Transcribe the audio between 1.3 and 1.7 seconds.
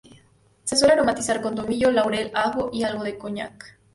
con